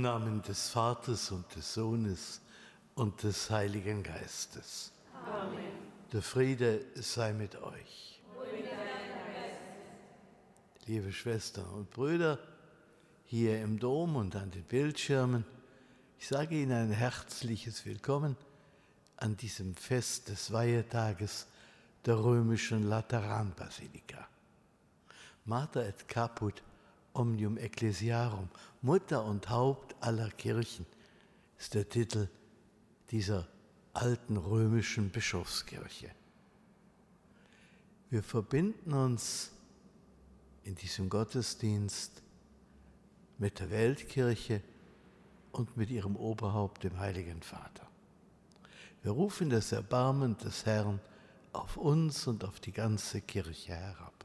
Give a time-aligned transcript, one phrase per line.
[0.00, 2.40] Im Namen des Vaters und des Sohnes
[2.94, 4.92] und des Heiligen Geistes.
[5.26, 5.60] Amen.
[6.10, 8.22] Der Friede sei mit euch.
[10.86, 12.38] Liebe Schwestern und Brüder,
[13.26, 15.44] hier im Dom und an den Bildschirmen,
[16.18, 18.38] ich sage Ihnen ein herzliches Willkommen
[19.18, 21.46] an diesem Fest des Weihetages
[22.06, 24.26] der römischen Lateranbasilika.
[25.44, 26.62] Mater et Caput
[27.12, 28.48] Omnium Ecclesiarum,
[28.82, 30.86] Mutter und Haupt aller Kirchen,
[31.58, 32.28] ist der Titel
[33.10, 33.48] dieser
[33.92, 36.10] alten römischen Bischofskirche.
[38.08, 39.50] Wir verbinden uns
[40.64, 42.22] in diesem Gottesdienst
[43.38, 44.62] mit der Weltkirche
[45.52, 47.86] und mit ihrem Oberhaupt, dem Heiligen Vater.
[49.02, 51.00] Wir rufen das Erbarmen des Herrn
[51.52, 54.24] auf uns und auf die ganze Kirche herab.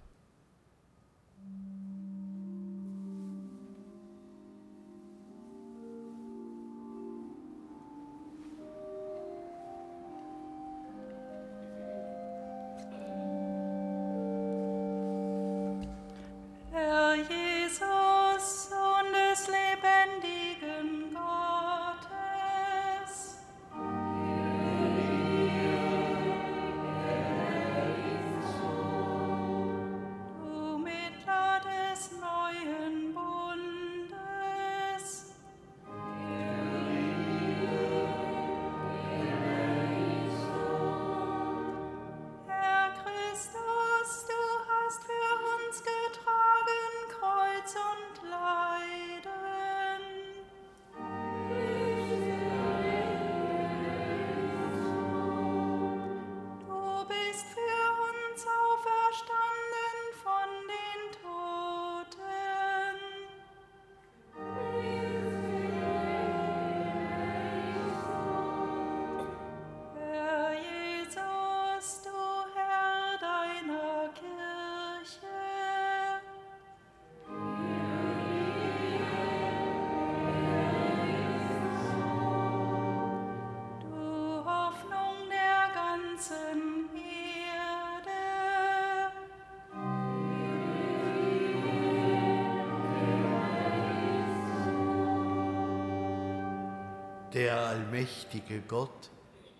[97.36, 99.12] Der allmächtige Gott,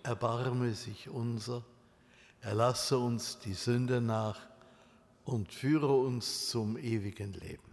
[0.02, 1.62] erbarme sich unser,
[2.40, 4.38] erlasse uns die Sünde nach
[5.26, 7.65] und führe uns zum ewigen Leben.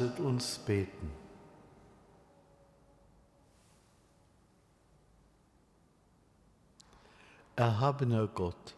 [0.00, 1.10] Lasset uns beten.
[7.54, 8.74] Erhabener Gott,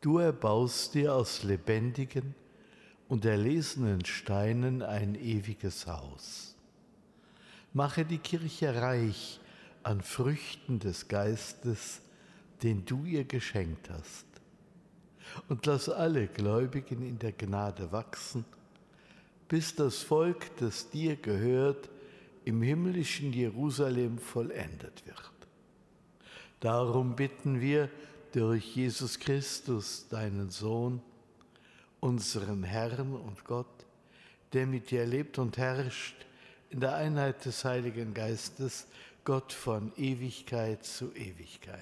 [0.00, 2.34] du erbaust dir aus lebendigen
[3.08, 6.56] und erlesenen Steinen ein ewiges Haus.
[7.74, 9.40] Mache die Kirche reich
[9.82, 12.00] an Früchten des Geistes,
[12.62, 14.24] den du ihr geschenkt hast.
[15.50, 18.46] Und lass alle Gläubigen in der Gnade wachsen
[19.48, 21.88] bis das Volk, das dir gehört,
[22.44, 25.30] im himmlischen Jerusalem vollendet wird.
[26.60, 27.90] Darum bitten wir
[28.32, 31.00] durch Jesus Christus, deinen Sohn,
[32.00, 33.86] unseren Herrn und Gott,
[34.52, 36.16] der mit dir lebt und herrscht
[36.70, 38.86] in der Einheit des Heiligen Geistes,
[39.24, 41.80] Gott von Ewigkeit zu Ewigkeit.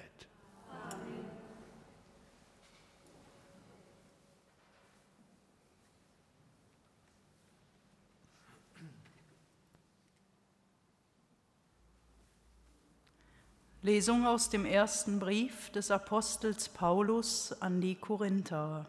[13.83, 18.85] Lesung aus dem ersten Brief des Apostels Paulus an die Korinther.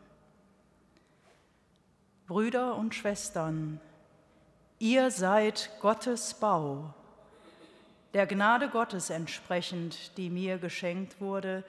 [2.28, 3.80] Brüder und Schwestern,
[4.78, 6.94] ihr seid Gottes Bau,
[8.12, 11.64] der Gnade Gottes entsprechend, die mir geschenkt wurde,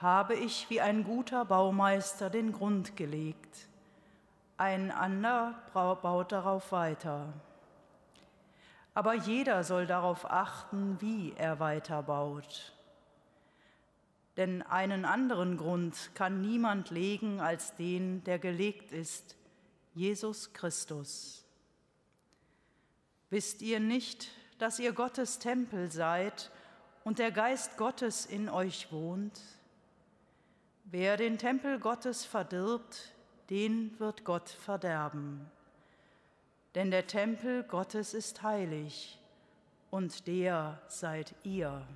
[0.00, 3.68] habe ich wie ein guter Baumeister den Grund gelegt.
[4.56, 7.34] Ein anderer baut darauf weiter.
[8.94, 12.72] Aber jeder soll darauf achten, wie er weiterbaut.
[14.36, 19.36] Denn einen anderen Grund kann niemand legen als den, der gelegt ist,
[19.94, 21.44] Jesus Christus.
[23.28, 24.28] Wisst ihr nicht,
[24.58, 26.50] dass ihr Gottes Tempel seid
[27.04, 29.40] und der Geist Gottes in euch wohnt?
[30.84, 33.14] Wer den Tempel Gottes verdirbt,
[33.50, 35.50] den wird Gott verderben.
[36.74, 39.18] Denn der Tempel Gottes ist heilig
[39.90, 41.86] und der seid ihr.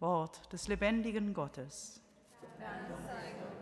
[0.00, 2.00] Wort des lebendigen Gottes.
[2.58, 3.53] Danke sei Gott.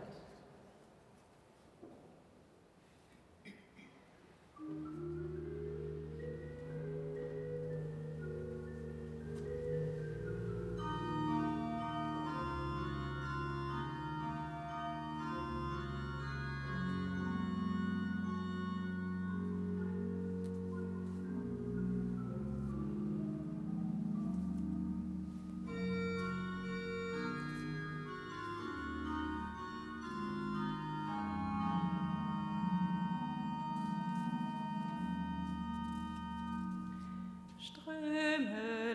[37.81, 38.92] ströme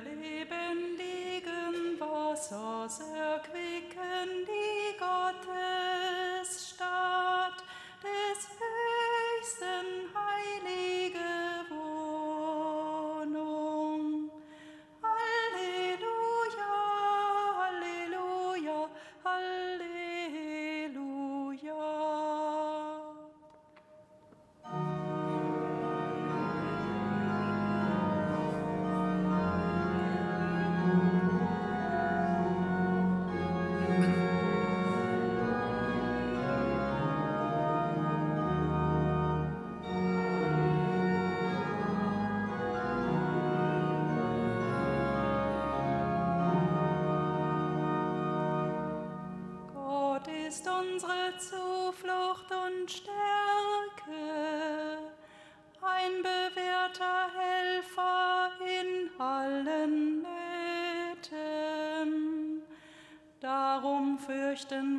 [64.58, 64.97] fürchten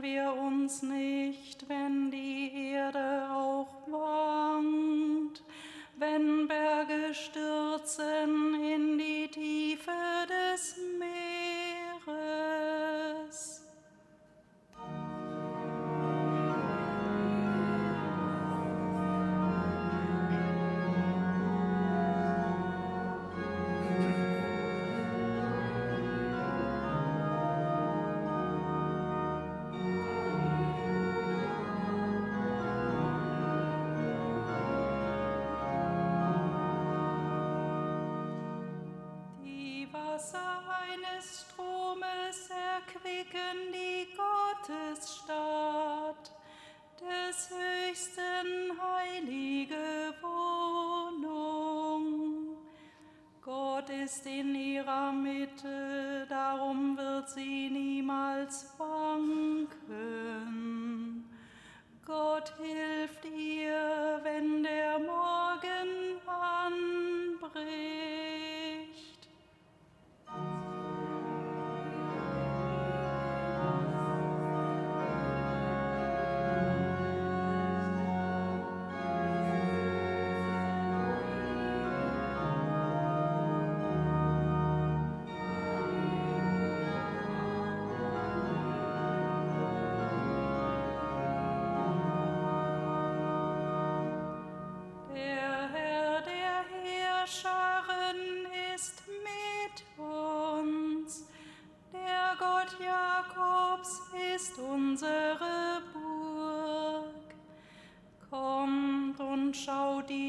[54.09, 57.68] ist in ihrer Mitte, darum wird sie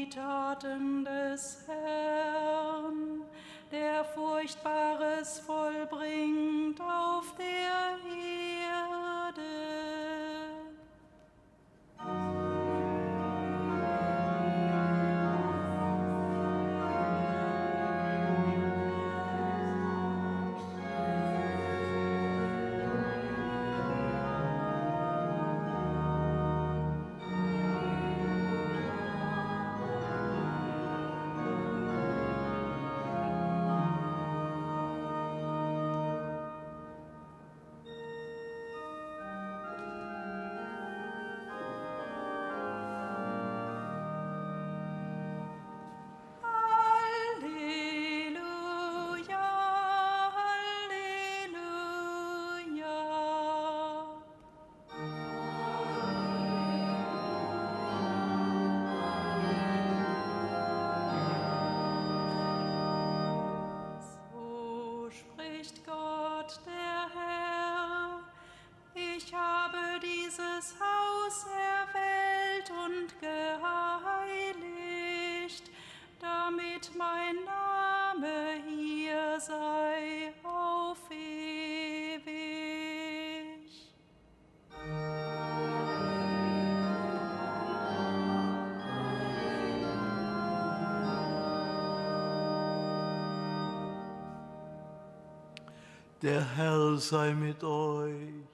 [0.09, 3.21] Taten des Herrn,
[3.71, 7.20] der Furchtbares vollbringt auf
[96.21, 98.45] Der Herr sei mit euch.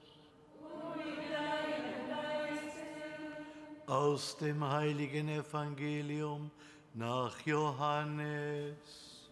[3.86, 6.50] Aus dem heiligen Evangelium
[6.94, 9.28] nach Johannes.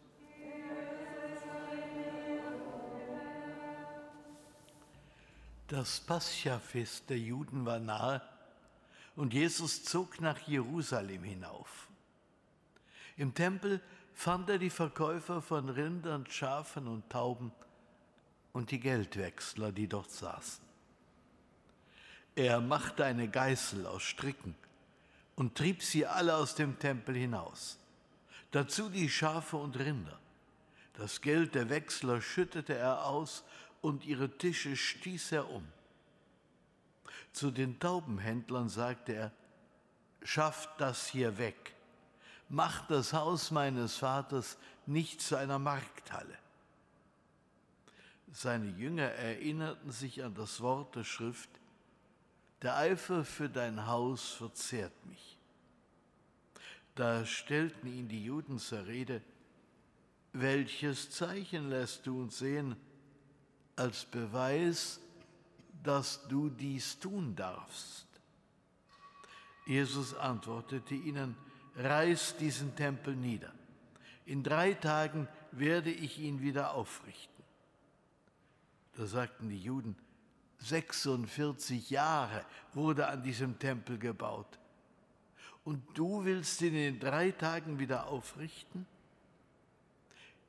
[5.68, 8.20] Das Pascha-Fest der Juden war nahe
[9.16, 11.88] und Jesus zog nach Jerusalem hinauf.
[13.16, 13.80] Im Tempel
[14.12, 17.50] fand er die Verkäufer von Rindern, Schafen und Tauben
[18.56, 20.64] und die Geldwechsler, die dort saßen.
[22.34, 24.54] Er machte eine Geißel aus Stricken
[25.34, 27.78] und trieb sie alle aus dem Tempel hinaus.
[28.52, 30.18] Dazu die Schafe und Rinder.
[30.94, 33.44] Das Geld der Wechsler schüttete er aus
[33.82, 35.68] und ihre Tische stieß er um.
[37.34, 39.32] Zu den Taubenhändlern sagte er,
[40.22, 41.74] schafft das hier weg,
[42.48, 46.38] macht das Haus meines Vaters nicht zu einer Markthalle.
[48.32, 51.48] Seine Jünger erinnerten sich an das Wort der Schrift,
[52.62, 55.38] der Eifer für dein Haus verzehrt mich.
[56.94, 59.22] Da stellten ihn die Juden zur Rede,
[60.32, 62.76] welches Zeichen lässt du uns sehen
[63.76, 65.00] als Beweis,
[65.82, 68.06] dass du dies tun darfst?
[69.66, 71.36] Jesus antwortete ihnen,
[71.76, 73.52] reiß diesen Tempel nieder.
[74.24, 77.35] In drei Tagen werde ich ihn wieder aufrichten.
[78.96, 79.94] Da sagten die Juden,
[80.58, 84.58] 46 Jahre wurde an diesem Tempel gebaut.
[85.64, 88.86] Und du willst ihn in drei Tagen wieder aufrichten?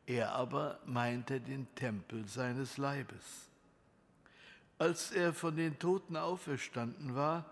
[0.05, 3.49] Er aber meinte den Tempel seines Leibes.
[4.77, 7.45] Als er von den Toten auferstanden war,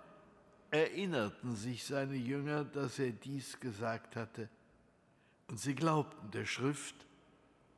[0.72, 4.48] erinnerten sich seine Jünger, dass er dies gesagt hatte.
[5.48, 6.96] Und sie glaubten der Schrift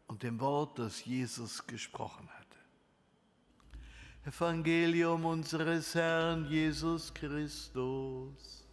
[0.08, 2.37] und dem Wort, das Jesus gesprochen hat.
[4.28, 8.66] Evangelium unseres Herrn Jesus Christus.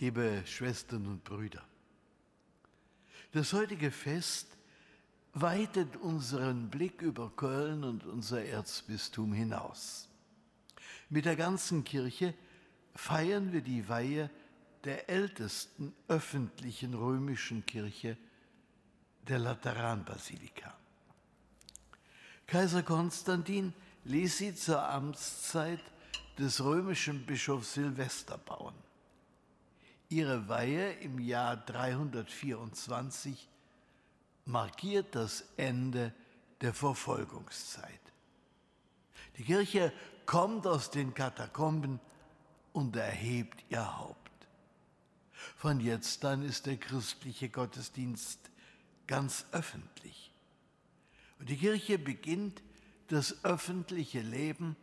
[0.00, 1.62] Liebe Schwestern und Brüder,
[3.32, 4.54] das heutige Fest
[5.34, 10.08] weitet unseren Blick über Köln und unser Erzbistum hinaus.
[11.10, 12.34] Mit der ganzen Kirche
[12.94, 14.30] feiern wir die Weihe
[14.84, 18.16] der ältesten öffentlichen römischen Kirche,
[19.26, 20.74] der Lateranbasilika.
[22.46, 23.72] Kaiser Konstantin
[24.04, 25.80] ließ sie zur Amtszeit
[26.38, 28.74] des römischen Bischofs Silvester bauen.
[30.10, 33.48] Ihre Weihe im Jahr 324
[34.44, 36.12] markiert das Ende
[36.60, 38.00] der Verfolgungszeit.
[39.36, 39.92] Die Kirche
[40.26, 42.00] kommt aus den Katakomben
[42.72, 44.18] und erhebt ihr Haupt.
[45.56, 48.38] Von jetzt an ist der christliche Gottesdienst
[49.06, 50.32] ganz öffentlich.
[51.38, 52.62] Und die Kirche beginnt
[53.08, 54.76] das öffentliche Leben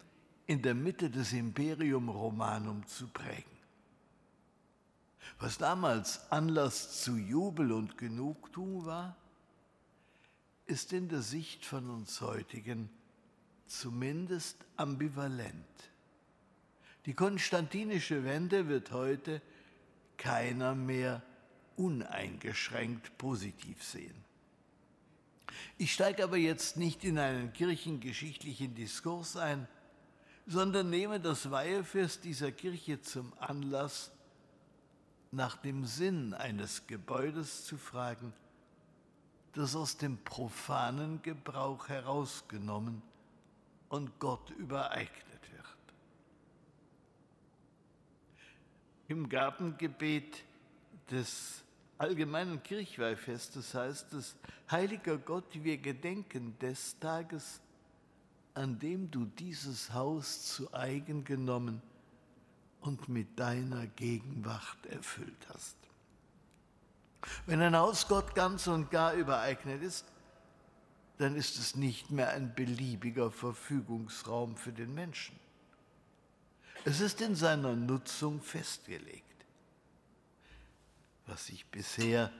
[0.45, 3.51] in der Mitte des Imperium Romanum zu prägen.
[5.39, 9.15] Was damals Anlass zu Jubel und Genugtuung war,
[10.71, 12.89] ist in der Sicht von uns heutigen
[13.67, 15.53] zumindest ambivalent.
[17.05, 19.41] Die konstantinische Wende wird heute
[20.15, 21.21] keiner mehr
[21.75, 24.15] uneingeschränkt positiv sehen.
[25.77, 29.67] Ich steige aber jetzt nicht in einen kirchengeschichtlichen Diskurs ein,
[30.47, 34.11] sondern nehme das Weihefest dieser Kirche zum Anlass,
[35.31, 38.33] nach dem Sinn eines Gebäudes zu fragen,
[39.53, 43.01] das aus dem profanen Gebrauch herausgenommen
[43.89, 45.65] und Gott übereignet wird.
[49.07, 50.43] Im Gabengebet
[51.09, 51.63] des
[51.97, 54.35] allgemeinen Kirchweihfestes heißt es,
[54.69, 57.59] Heiliger Gott, wir gedenken des Tages,
[58.53, 61.81] an dem du dieses Haus zu eigen genommen
[62.81, 65.80] und mit deiner Gegenwart erfüllt hast.
[67.45, 70.05] Wenn ein Haus Gott ganz und gar übereignet ist,
[71.17, 75.39] dann ist es nicht mehr ein beliebiger Verfügungsraum für den Menschen.
[76.83, 79.23] Es ist in seiner Nutzung festgelegt.
[81.27, 82.31] Was sich bisher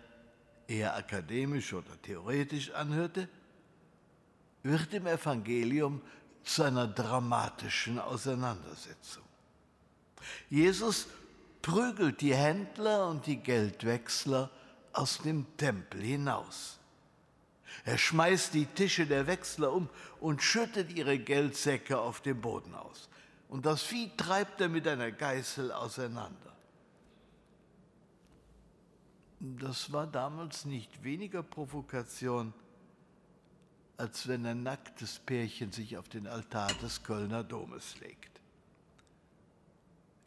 [0.67, 3.29] eher akademisch oder theoretisch anhörte,
[4.63, 6.01] wird im Evangelium
[6.43, 9.23] zu einer dramatischen Auseinandersetzung.
[10.49, 11.07] Jesus
[11.61, 14.49] prügelt die Händler und die Geldwechsler
[14.93, 16.79] aus dem Tempel hinaus.
[17.85, 23.09] Er schmeißt die Tische der Wechsler um und schüttet ihre Geldsäcke auf dem Boden aus.
[23.49, 26.55] Und das Vieh treibt er mit einer Geißel auseinander.
[29.39, 32.53] Das war damals nicht weniger Provokation,
[33.97, 38.39] als wenn ein nacktes Pärchen sich auf den Altar des Kölner Domes legt.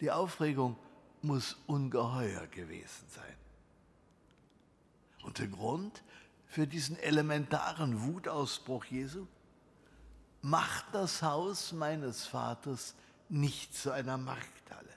[0.01, 0.77] Die Aufregung
[1.23, 3.44] muss ungeheuer gewesen sein.
[5.25, 6.03] Und der Grund
[6.47, 9.27] für diesen elementaren Wutausbruch Jesu?
[10.43, 12.95] Macht das Haus meines Vaters
[13.29, 14.91] nicht zu einer Markthalle.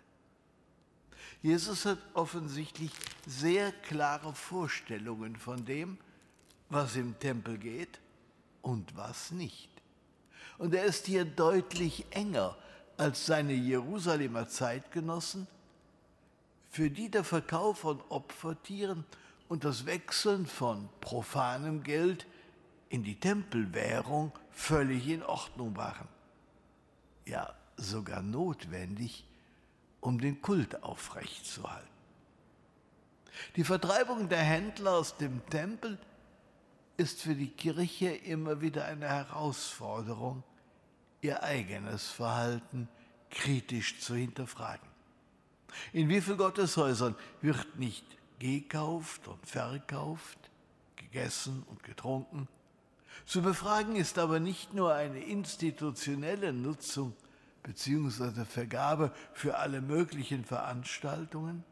[1.41, 2.91] Jesus hat offensichtlich
[3.25, 5.97] sehr klare Vorstellungen von dem,
[6.69, 7.99] was im Tempel geht
[8.61, 9.69] und was nicht.
[10.57, 12.57] Und er ist hier deutlich enger
[12.97, 15.47] als seine Jerusalemer Zeitgenossen,
[16.69, 19.05] für die der Verkauf von Opfertieren
[19.47, 22.27] und das Wechseln von profanem Geld
[22.89, 26.07] in die Tempelwährung völlig in Ordnung waren.
[27.25, 29.25] Ja, sogar notwendig,
[29.99, 31.87] um den Kult aufrechtzuerhalten.
[33.55, 35.97] Die Vertreibung der Händler aus dem Tempel
[36.97, 40.43] ist für die Kirche immer wieder eine Herausforderung,
[41.21, 42.87] ihr eigenes Verhalten
[43.29, 44.87] kritisch zu hinterfragen.
[45.93, 50.37] In wie vielen Gotteshäusern wird nicht gekauft und verkauft,
[50.95, 52.47] gegessen und getrunken?
[53.25, 57.13] Zu befragen ist aber nicht nur eine institutionelle Nutzung
[57.63, 58.45] bzw.
[58.45, 61.63] Vergabe für alle möglichen Veranstaltungen,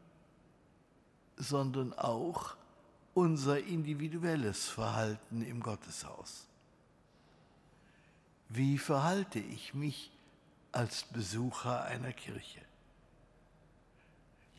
[1.36, 2.56] sondern auch
[3.14, 6.46] unser individuelles Verhalten im Gotteshaus.
[8.50, 10.12] Wie verhalte ich mich
[10.72, 12.65] als Besucher einer Kirche?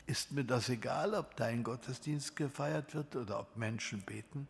[0.08, 4.48] Ist mir das egal, ob da ein Gottesdienst gefeiert wird oder ob Menschen beten?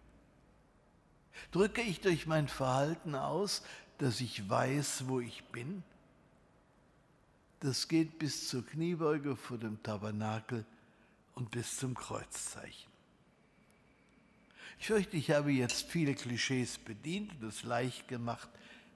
[1.51, 3.63] Drücke ich durch mein Verhalten aus,
[3.97, 5.83] dass ich weiß, wo ich bin?
[7.59, 10.63] Das geht bis zur Kniebeuge vor dem Tabernakel
[11.33, 12.91] und bis zum Kreuzzeichen.
[14.79, 18.47] Ich fürchte, ich habe jetzt viele Klischees bedient und es leicht gemacht,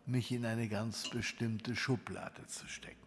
[0.05, 3.00] mich in eine ganz bestimmte Schublade zu stecken.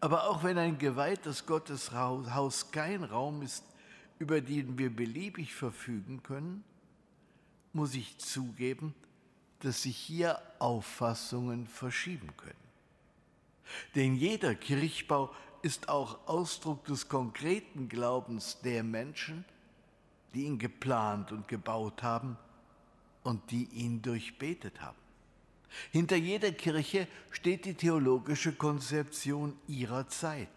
[0.00, 3.64] Aber auch wenn ein geweihtes Gotteshaus kein Raum ist,
[4.18, 6.64] über den wir beliebig verfügen können,
[7.72, 8.94] muss ich zugeben,
[9.60, 12.54] dass sich hier Auffassungen verschieben können.
[13.94, 15.30] Denn jeder Kirchbau
[15.62, 19.44] ist auch Ausdruck des konkreten Glaubens der Menschen,
[20.34, 22.38] die ihn geplant und gebaut haben
[23.22, 24.96] und die ihn durchbetet haben.
[25.90, 30.50] Hinter jeder Kirche steht die theologische Konzeption ihrer Zeit,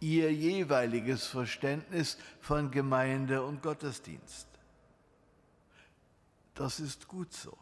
[0.00, 4.48] ihr jeweiliges Verständnis von Gemeinde und Gottesdienst.
[6.54, 7.56] Das ist gut so.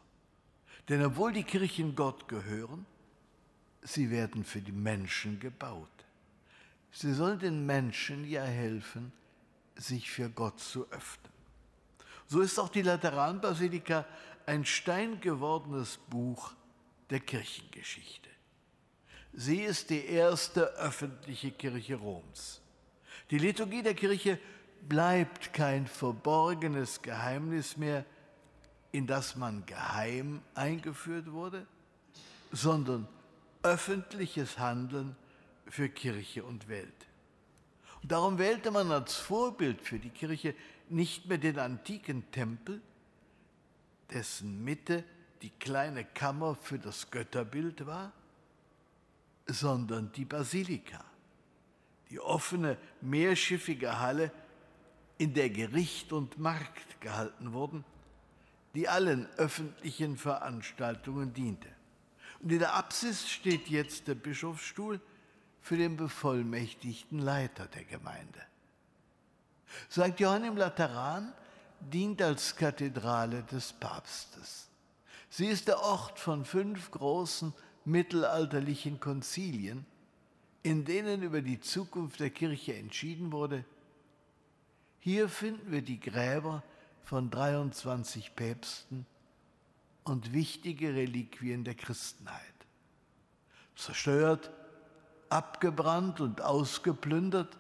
[0.89, 2.87] Denn obwohl die Kirchen Gott gehören,
[3.83, 5.91] sie werden für die Menschen gebaut.
[6.93, 9.13] Sie sollen den Menschen ja helfen,
[9.75, 11.33] sich für Gott zu öffnen.
[12.27, 14.07] So ist auch die Lateranbasilika
[14.47, 16.53] ein steingewordenes Buch
[17.11, 18.31] der Kirchengeschichte.
[19.33, 22.63] Sie ist die erste öffentliche Kirche Roms.
[23.31, 24.39] Die Liturgie der Kirche
[24.89, 28.05] bleibt kein verborgenes Geheimnis mehr,
[28.93, 31.67] in das man geheim eingeführt wurde,
[32.53, 33.09] sondern
[33.63, 35.17] öffentliches Handeln
[35.67, 36.95] für Kirche und Welt.
[38.03, 40.55] Und darum wählte man als Vorbild für die Kirche
[40.89, 42.81] nicht mehr den antiken Tempel,
[44.11, 45.05] dessen Mitte
[45.43, 48.13] die kleine Kammer für das Götterbild war,
[49.47, 51.05] sondern die Basilika,
[52.11, 54.33] die offene, mehrschiffige Halle,
[55.19, 57.85] in der Gericht und Markt gehalten wurden,
[58.75, 61.69] die allen öffentlichen Veranstaltungen diente.
[62.43, 65.01] Und in der Apsis steht jetzt der Bischofsstuhl
[65.63, 68.41] für den bevollmächtigten Leiter der Gemeinde.
[69.91, 70.21] St.
[70.21, 71.33] Johann im Lateran
[71.91, 74.69] dient als Kathedrale des Papstes.
[75.31, 77.53] Sie ist der Ort von fünf großen
[77.85, 79.87] mittelalterlichen Konzilien,
[80.63, 83.65] in denen über die Zukunft der Kirche entschieden wurde.
[84.99, 86.63] Hier finden wir die Gräber
[87.03, 89.07] von 23 Päpsten
[90.03, 92.43] und wichtige Reliquien der Christenheit.
[93.77, 94.51] Zerstört,
[95.29, 97.57] abgebrannt und ausgeplündert,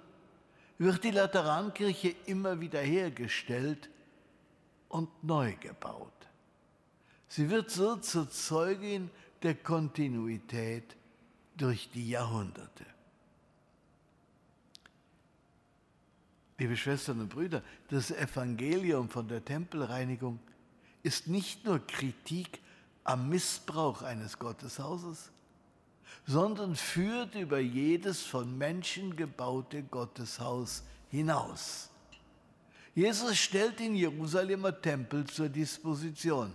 [0.79, 3.91] wird die Laterankirche immer wieder hergestellt
[4.89, 6.13] und neu gebaut.
[7.29, 9.11] Sie wird so zur Zeugin
[9.43, 10.97] der Kontinuität
[11.57, 12.85] durch die Jahrhunderte.
[16.59, 20.39] Liebe Schwestern und Brüder, das Evangelium von der Tempelreinigung
[21.03, 22.61] ist nicht nur Kritik
[23.05, 25.31] am Missbrauch eines Gotteshauses,
[26.27, 31.91] sondern führt über jedes von Menschen gebaute Gotteshaus hinaus.
[32.97, 36.55] Jesus stellt den Jerusalemer Tempel zur Disposition.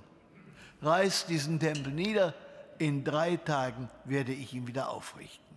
[0.82, 2.34] Reißt diesen Tempel nieder,
[2.80, 5.56] in drei Tagen werde ich ihn wieder aufrichten.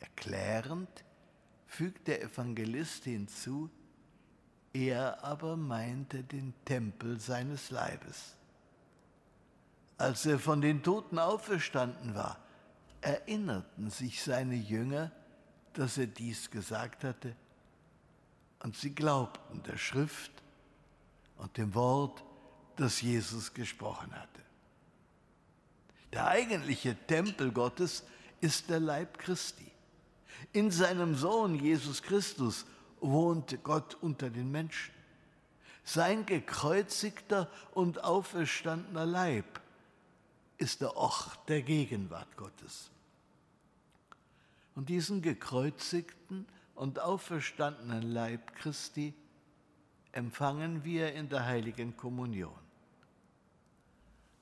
[0.00, 0.90] Erklärend
[1.66, 3.70] fügt der Evangelist hinzu,
[4.74, 8.36] er aber meinte den Tempel seines Leibes.
[9.96, 12.38] Als er von den Toten auferstanden war,
[13.00, 15.10] erinnerten sich seine Jünger,
[15.72, 17.34] dass er dies gesagt hatte,
[18.62, 20.30] und sie glaubten der Schrift
[21.36, 22.22] und dem Wort,
[22.76, 24.28] das Jesus gesprochen hatte.
[26.12, 28.04] Der eigentliche Tempel Gottes
[28.40, 29.70] ist der Leib Christi.
[30.52, 32.64] In seinem Sohn Jesus Christus
[33.00, 34.94] wohnt Gott unter den Menschen.
[35.84, 39.60] Sein gekreuzigter und auferstandener Leib
[40.58, 42.90] ist der Ort der Gegenwart Gottes.
[44.76, 49.14] Und diesen gekreuzigten und auferstandenen Leib Christi
[50.12, 52.58] empfangen wir in der heiligen Kommunion.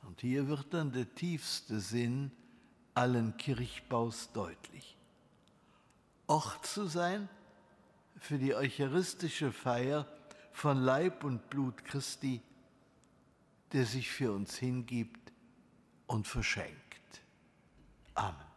[0.03, 2.33] Und hier wird dann der tiefste Sinn
[2.95, 4.97] allen Kirchbaus deutlich.
[6.27, 7.29] Ort zu sein
[8.19, 10.07] für die eucharistische Feier
[10.53, 12.41] von Leib und Blut Christi,
[13.73, 15.33] der sich für uns hingibt
[16.07, 17.23] und verschenkt.
[18.15, 18.51] Amen.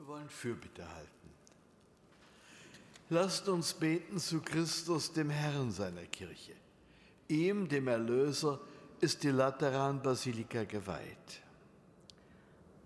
[0.11, 1.29] wollen Fürbitte halten.
[3.07, 6.51] Lasst uns beten zu Christus, dem Herrn seiner Kirche.
[7.29, 8.59] Ihm, dem Erlöser,
[8.99, 11.41] ist die Lateranbasilika geweiht.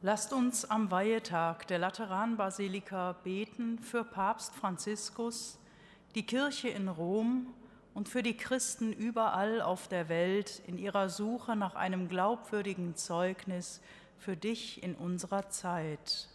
[0.04, 5.58] Lasst uns am Weihetag der Lateranbasilika beten für Papst Franziskus,
[6.14, 7.48] die Kirche in Rom
[7.96, 13.82] und für die Christen überall auf der Welt in ihrer Suche nach einem glaubwürdigen Zeugnis
[14.20, 16.30] für dich in unserer Zeit.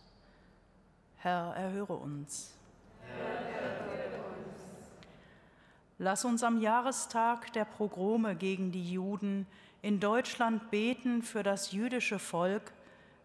[1.23, 2.57] Herr, erhöre uns.
[5.99, 9.47] Lass uns am Jahrestag der Progrome gegen die Juden
[9.83, 12.73] in Deutschland beten für das jüdische Volk,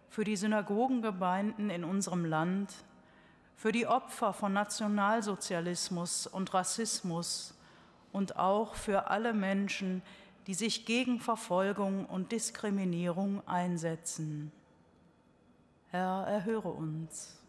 [0.10, 2.74] für die Synagogengemeinden in unserem Land,
[3.56, 7.58] für die Opfer von Nationalsozialismus und Rassismus
[8.12, 10.02] und auch für alle Menschen,
[10.48, 14.52] die sich gegen Verfolgung und Diskriminierung einsetzen.
[15.92, 17.45] Herr, erhöre uns.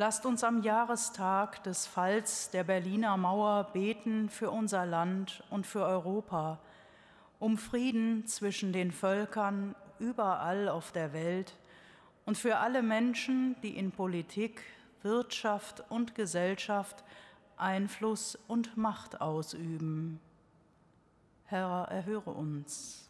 [0.00, 5.84] Lasst uns am Jahrestag des Falls der Berliner Mauer beten für unser Land und für
[5.84, 6.58] Europa,
[7.38, 11.54] um Frieden zwischen den Völkern überall auf der Welt
[12.24, 14.62] und für alle Menschen, die in Politik,
[15.02, 17.04] Wirtschaft und Gesellschaft
[17.58, 20.18] Einfluss und Macht ausüben.
[21.44, 23.09] Herr, erhöre uns.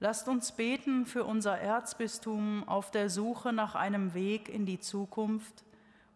[0.00, 5.64] Lasst uns beten für unser Erzbistum auf der Suche nach einem Weg in die Zukunft,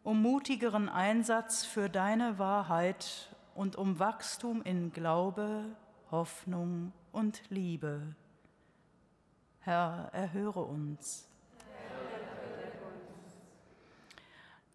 [0.05, 5.65] um mutigeren Einsatz für deine Wahrheit und um Wachstum in Glaube,
[6.13, 8.15] Hoffnung und Liebe.
[9.59, 11.29] Herr, erhöre uns.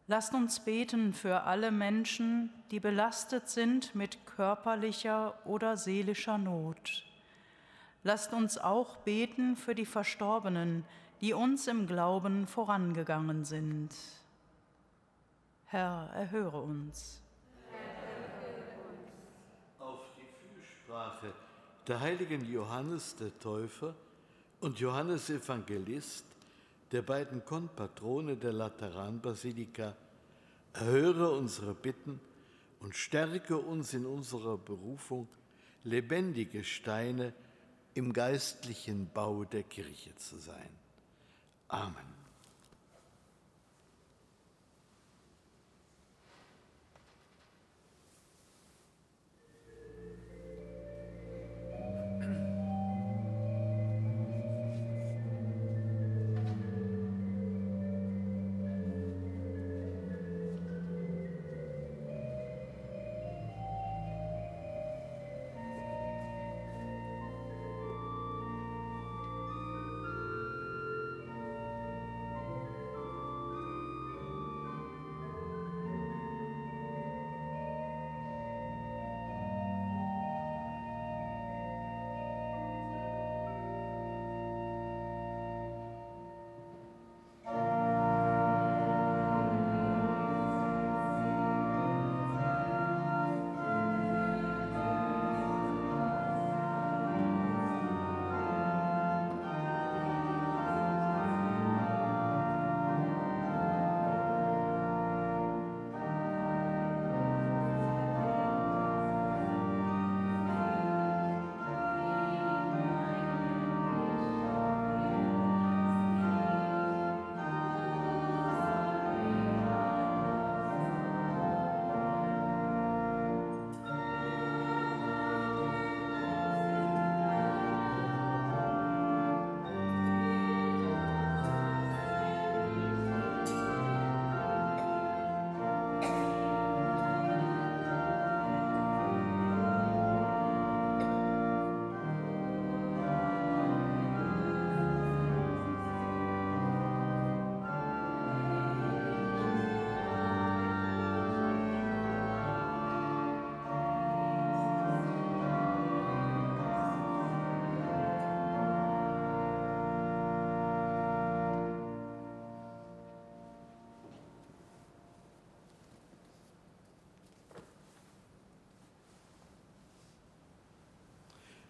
[0.08, 7.07] Lasst uns beten für alle Menschen, die belastet sind mit körperlicher oder seelischer Not
[8.04, 10.86] Lasst uns auch beten für die Verstorbenen,
[11.22, 13.92] die uns im Glauben vorangegangen sind.
[15.66, 17.22] Herr, erhöre uns.
[19.80, 21.34] Auf die Fürsprache
[21.88, 23.96] der heiligen Johannes der Täufer
[24.60, 26.26] und Johannes Evangelist,
[26.92, 29.96] der beiden Konpatrone der Lateranbasilika,
[30.74, 32.20] erhöre unsere Bitten
[32.80, 35.28] und stärke uns in unserer Berufung,
[35.84, 37.34] lebendige Steine
[37.98, 40.70] im geistlichen Bau der Kirche zu sein.
[41.68, 42.17] Amen.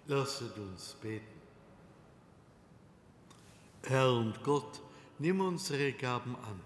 [0.08, 1.26] Lasset uns beten.
[3.84, 4.82] Herr und Gott,
[5.20, 6.60] nimm unsere Gaben an.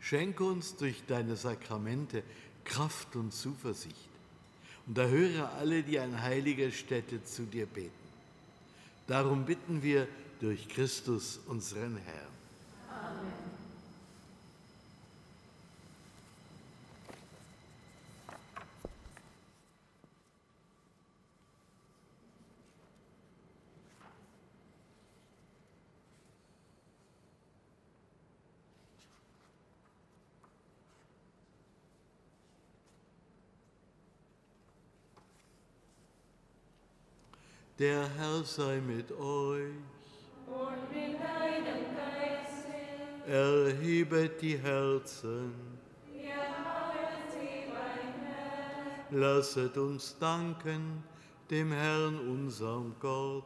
[0.00, 2.22] Schenke uns durch deine Sakramente
[2.64, 4.08] Kraft und Zuversicht
[4.86, 7.90] und erhöre alle, die an heiliger Stätte zu dir beten.
[9.06, 10.08] Darum bitten wir
[10.40, 12.41] durch Christus, unseren Herrn.
[37.82, 39.74] Der Herr sei mit euch.
[40.46, 43.26] Und mit deinem Geiste.
[43.26, 45.52] Erhebet die Herzen.
[46.12, 49.20] Wir haben sie beim Herrn.
[49.20, 51.02] Lasset uns danken
[51.50, 53.42] dem Herrn, unserem Gott.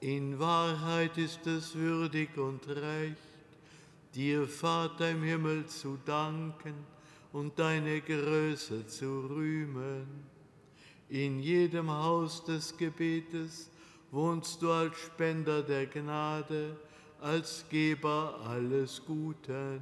[0.00, 3.16] In Wahrheit ist es würdig und recht,
[4.12, 6.74] dir, Vater im Himmel, zu danken
[7.32, 10.06] und deine Größe zu rühmen.
[11.08, 13.70] In jedem Haus des Gebetes
[14.10, 16.76] wohnst du als Spender der Gnade,
[17.20, 19.80] als Geber alles Guten.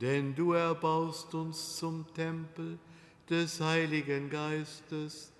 [0.00, 2.78] Denn du erbaust uns zum Tempel
[3.28, 5.32] des Heiligen Geistes,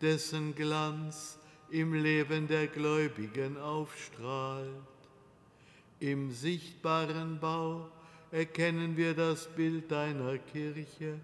[0.00, 1.38] dessen Glanz
[1.70, 4.70] im Leben der Gläubigen aufstrahlt.
[6.00, 7.88] Im sichtbaren Bau
[8.36, 11.18] erkennen wir das Bild deiner Kirche,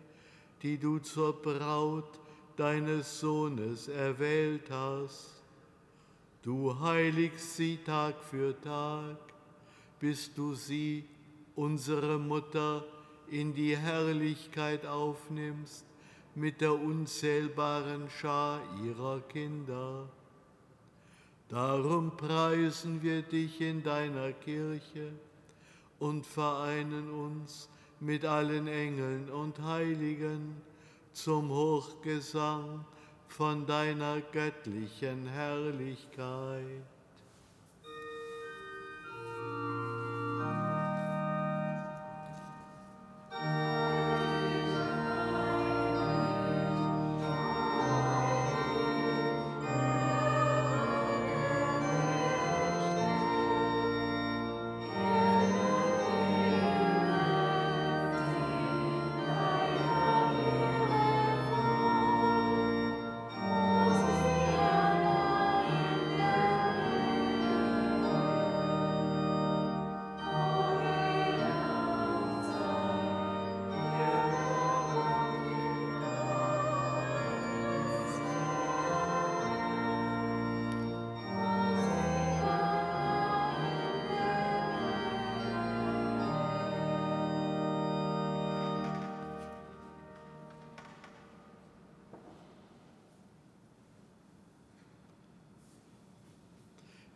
[0.63, 2.19] die du zur Braut
[2.57, 5.43] deines Sohnes erwählt hast.
[6.43, 9.19] Du heiligst sie Tag für Tag,
[10.01, 11.05] bis du sie,
[11.55, 12.83] unsere Mutter,
[13.29, 15.85] in die Herrlichkeit aufnimmst
[16.35, 20.09] mit der unzählbaren Schar ihrer Kinder.
[21.51, 25.13] Darum preisen wir dich in deiner Kirche
[26.03, 27.69] und vereinen uns
[28.01, 30.61] mit allen Engeln und Heiligen
[31.13, 32.85] zum Hochgesang
[33.29, 36.83] von deiner göttlichen Herrlichkeit.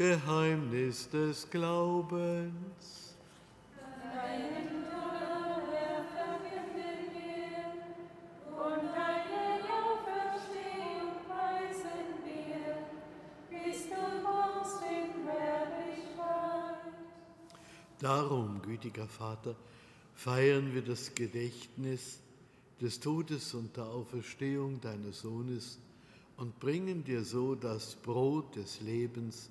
[0.00, 3.18] Geheimnis des Glaubens.
[3.76, 12.80] Deinen Tod, Herr, verkünden wir, und deine Auferstehung preisen wir,
[13.50, 16.94] bis du kommst in Herrlichkeit.
[17.98, 19.54] Darum, gütiger Vater,
[20.14, 22.20] feiern wir das Gedächtnis
[22.80, 25.78] des Todes und der Auferstehung deines Sohnes
[26.38, 29.50] und bringen dir so das Brot des Lebens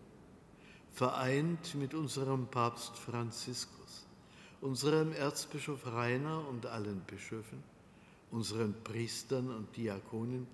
[0.91, 4.05] vereint mit unserem Papst Franziskus,
[4.61, 7.63] unserem Erzbischof Rainer und allen Bischöfen,
[8.31, 10.47] unseren Priestern und Diakonen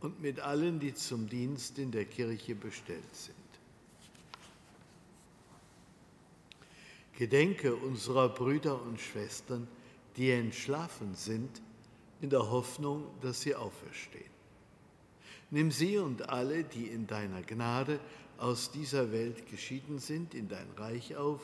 [0.00, 3.34] und mit allen, die zum Dienst in der Kirche bestellt sind.
[7.16, 9.68] Gedenke unserer Brüder und Schwestern,
[10.16, 11.62] die entschlafen sind,
[12.20, 14.34] in der Hoffnung, dass sie auferstehen.
[15.50, 18.00] Nimm sie und alle, die in deiner Gnade
[18.38, 21.40] aus dieser Welt geschieden sind, in dein Reich auf,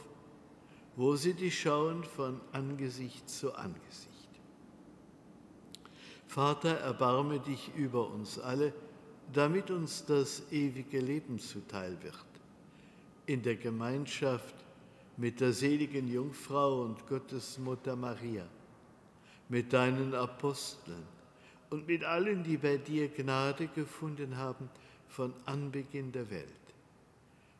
[0.96, 4.08] wo sie dich schauen von Angesicht zu Angesicht.
[6.26, 8.72] Vater, erbarme dich über uns alle,
[9.32, 12.14] damit uns das ewige Leben zuteil wird.
[13.26, 14.54] In der Gemeinschaft
[15.16, 18.46] mit der seligen Jungfrau und Gottesmutter Maria,
[19.48, 21.02] mit deinen Aposteln
[21.70, 24.68] und mit allen, die bei dir Gnade gefunden haben
[25.08, 26.59] von Anbeginn der Welt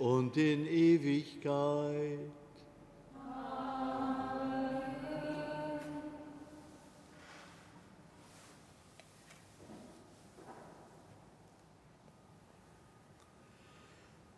[0.00, 2.18] und in Ewigkeit.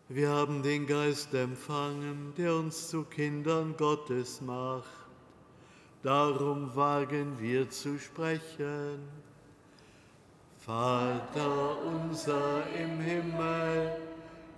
[0.09, 4.83] Wir haben den Geist empfangen, der uns zu Kindern Gottes macht.
[6.03, 8.99] Darum wagen wir zu sprechen.
[10.57, 14.12] Vater unser im Himmel,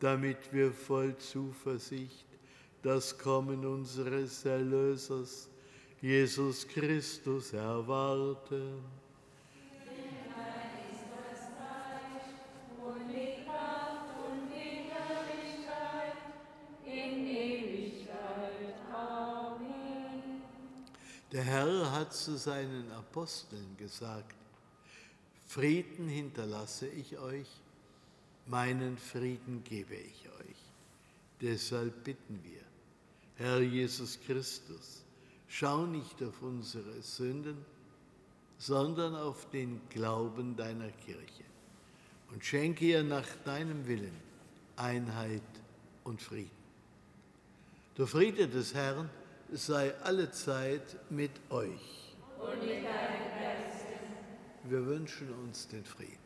[0.00, 2.26] damit wir voll Zuversicht
[2.82, 5.48] das Kommen unseres Erlösers,
[6.00, 8.84] Jesus Christus, erwarten.
[21.32, 24.36] Der Herr hat zu seinen Aposteln gesagt,
[25.44, 27.48] Frieden hinterlasse ich euch,
[28.46, 30.56] meinen Frieden gebe ich euch.
[31.40, 32.62] Deshalb bitten wir,
[33.36, 35.02] Herr Jesus Christus,
[35.48, 37.64] schau nicht auf unsere Sünden,
[38.58, 41.44] sondern auf den Glauben deiner Kirche
[42.32, 44.16] und schenke ihr nach deinem Willen
[44.76, 45.42] Einheit
[46.04, 46.50] und Frieden.
[47.98, 49.08] Der Friede des Herrn
[49.52, 52.14] sei alle Zeit mit euch.
[52.38, 53.86] Und mit deinem Geiste.
[54.64, 56.25] Wir wünschen uns den Frieden.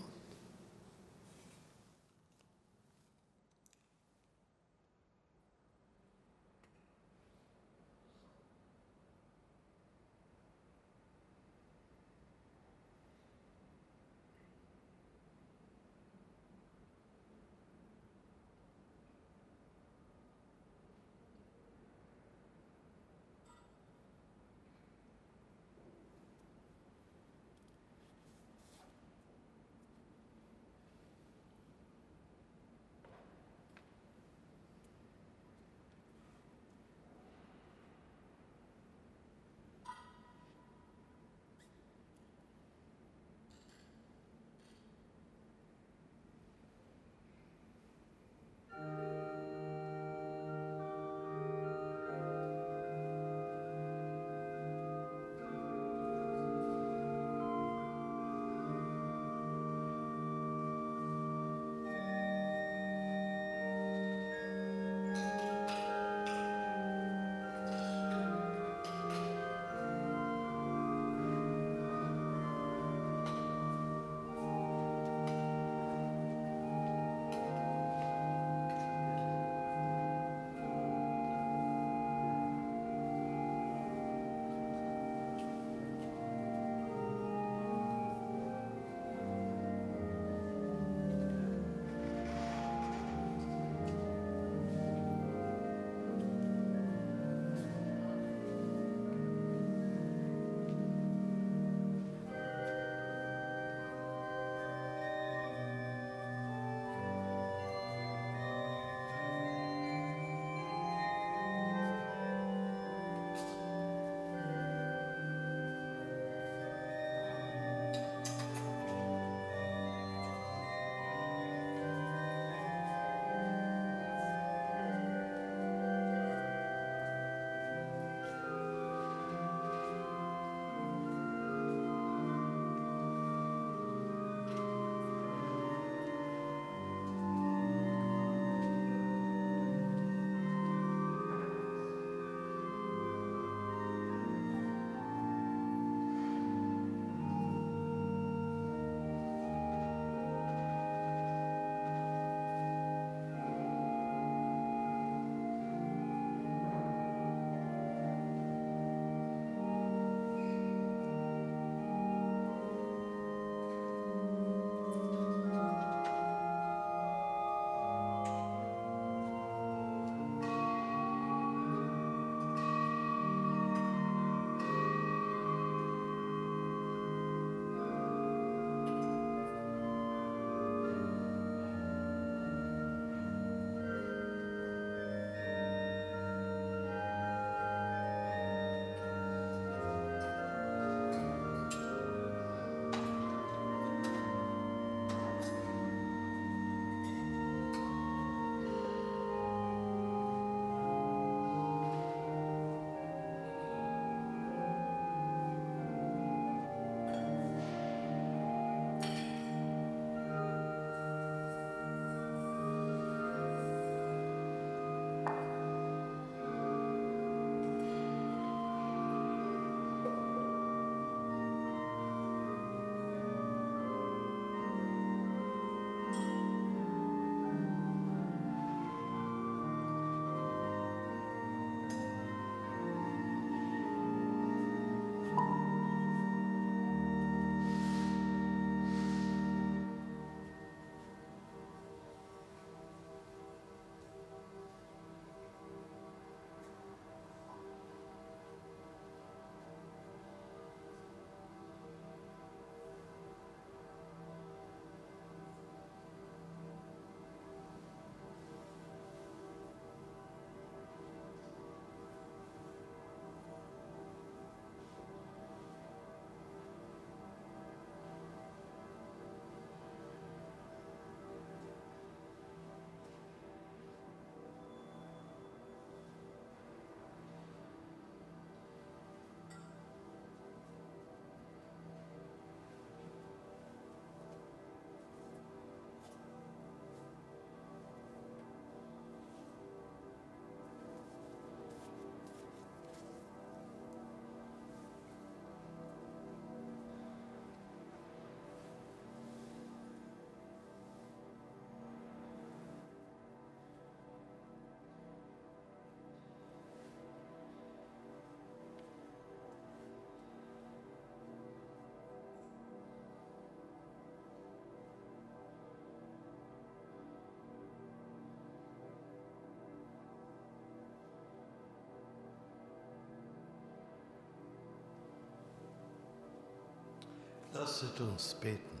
[327.81, 328.77] Lasset uns beten.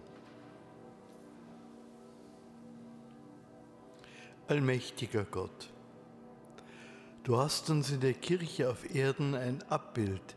[4.47, 5.69] Allmächtiger Gott,
[7.23, 10.35] du hast uns in der Kirche auf Erden ein Abbild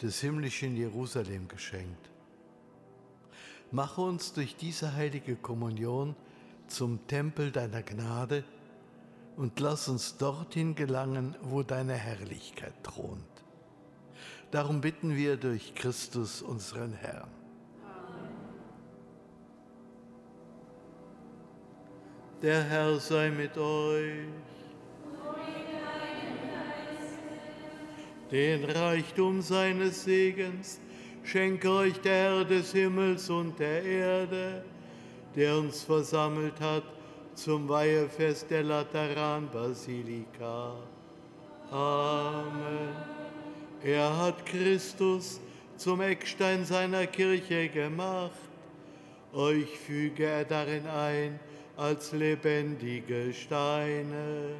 [0.00, 2.10] des himmlischen Jerusalem geschenkt.
[3.70, 6.16] Mache uns durch diese heilige Kommunion
[6.68, 8.44] zum Tempel deiner Gnade
[9.36, 13.24] und lass uns dorthin gelangen, wo deine Herrlichkeit thront.
[14.52, 17.39] Darum bitten wir durch Christus, unseren Herrn.
[22.42, 24.24] Der Herr sei mit euch.
[28.30, 30.80] Den Reichtum seines Segens
[31.22, 34.64] schenke euch der Herr des Himmels und der Erde,
[35.36, 36.84] der uns versammelt hat
[37.34, 40.76] zum Weihefest der Lateranbasilika.
[41.70, 42.96] Amen.
[43.82, 45.42] Er hat Christus
[45.76, 48.30] zum Eckstein seiner Kirche gemacht.
[49.34, 51.38] Euch füge er darin ein
[51.80, 54.54] als lebendige Steine.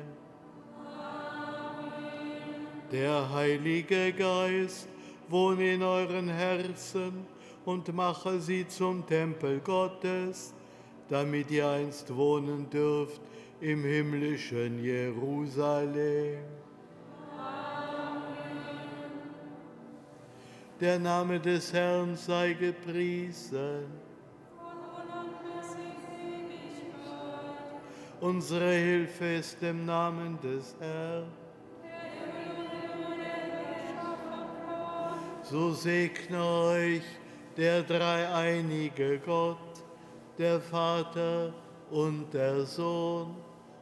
[2.90, 4.88] Der Heilige Geist
[5.28, 7.26] wohne in euren Herzen
[7.66, 10.54] und mache sie zum Tempel Gottes,
[11.10, 13.20] damit ihr einst wohnen dürft
[13.60, 16.38] im himmlischen Jerusalem.
[20.80, 23.99] Der Name des Herrn sei gepriesen.
[28.20, 31.24] Unsere Hilfe ist im Namen des Herrn.
[35.42, 37.02] So segne euch
[37.56, 39.56] der dreieinige Gott,
[40.36, 41.54] der Vater
[41.90, 43.34] und der Sohn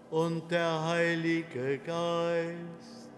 [0.08, 3.10] und der Heilige Geist.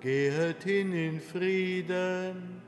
[0.00, 2.65] Gehet hin in Frieden.